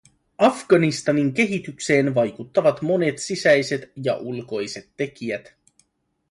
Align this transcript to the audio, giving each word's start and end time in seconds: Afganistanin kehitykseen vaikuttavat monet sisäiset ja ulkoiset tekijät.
Afganistanin 0.37 1.33
kehitykseen 1.33 2.15
vaikuttavat 2.15 2.81
monet 2.81 3.17
sisäiset 3.17 3.91
ja 4.03 4.17
ulkoiset 4.17 4.89
tekijät. 4.97 5.53